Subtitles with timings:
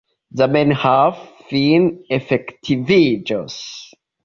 [0.39, 1.19] Zamenhof
[1.51, 1.77] fine
[2.19, 3.61] efektiviĝos.